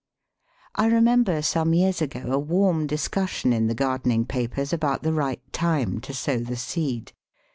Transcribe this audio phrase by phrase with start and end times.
[0.73, 5.43] I remember some years ago a warm discussion in the gardening papers about the right
[5.53, 7.11] time to sow the seed.